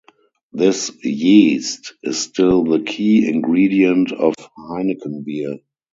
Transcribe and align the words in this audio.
This 0.51 0.91
yeast 1.03 1.93
is 2.01 2.17
still 2.17 2.63
the 2.63 2.79
key 2.79 3.27
ingredient 3.29 4.11
of 4.11 4.33
Heineken 4.57 5.23
beer. 5.23 5.59